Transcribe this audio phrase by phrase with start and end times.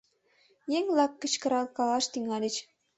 [0.77, 2.55] Еҥ-влак кычкыркалаш тӱҥальыч.